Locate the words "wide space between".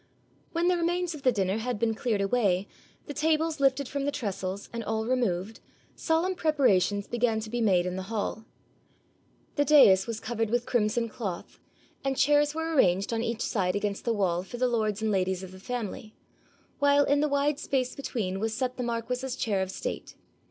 17.29-18.39